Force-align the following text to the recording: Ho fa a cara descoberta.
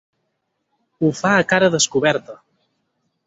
Ho 1.03 1.11
fa 1.19 1.33
a 1.41 1.45
cara 1.53 1.69
descoberta. 1.77 2.39